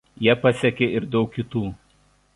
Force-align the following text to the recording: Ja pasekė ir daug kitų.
Ja 0.27 0.35
pasekė 0.45 0.89
ir 1.01 1.05
daug 1.17 1.31
kitų. 1.37 1.65